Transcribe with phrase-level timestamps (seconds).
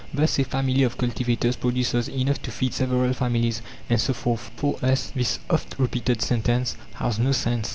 [0.11, 4.49] Thus, a family of cultivators produces enough to feed several families, and so forth.
[4.55, 7.69] For us, this oft repeated sentence has no sense.